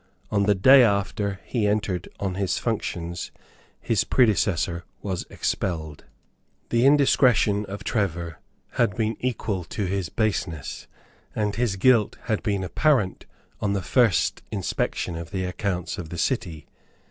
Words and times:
On 0.31 0.47
the 0.47 0.55
day 0.55 0.81
after 0.83 1.39
he 1.45 1.67
entered 1.67 2.09
on 2.19 2.33
his 2.33 2.57
functions, 2.57 3.29
his 3.79 4.03
predecessor 4.03 4.83
was 5.03 5.27
expelled. 5.29 6.05
The 6.69 6.87
indiscretion 6.87 7.65
of 7.67 7.83
Trevor 7.83 8.39
had 8.71 8.95
been 8.95 9.15
equal 9.19 9.63
to 9.65 9.85
his 9.85 10.09
baseness; 10.09 10.87
and 11.35 11.53
his 11.55 11.75
guilt 11.75 12.17
had 12.23 12.41
been 12.41 12.63
apparent 12.63 13.27
on 13.59 13.73
the 13.73 13.83
first 13.83 14.41
inspection 14.49 15.15
of 15.15 15.29
the 15.29 15.43
accounts 15.45 15.99
of 15.99 16.09
the 16.09 16.17
City. 16.17 16.65